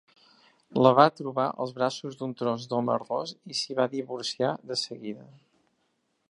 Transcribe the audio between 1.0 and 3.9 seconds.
trobar als braços d'un tros d'home ros i s'hi va